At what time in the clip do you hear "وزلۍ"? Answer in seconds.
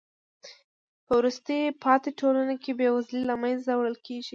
2.91-3.23